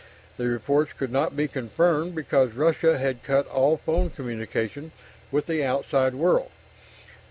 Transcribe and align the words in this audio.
The 0.37 0.47
reports 0.47 0.93
could 0.93 1.11
not 1.11 1.35
be 1.35 1.47
confirmed 1.47 2.15
because 2.15 2.53
Russia 2.53 2.97
had 2.97 3.21
cut 3.21 3.45
all 3.49 3.77
phone 3.77 4.09
communication 4.09 4.91
with 5.31 5.45
the 5.45 5.63
outside 5.63 6.15
world. 6.15 6.49